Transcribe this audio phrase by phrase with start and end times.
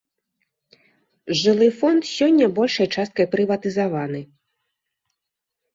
[1.41, 4.27] Жылы фонд сёння большай часткай прыватызаваны.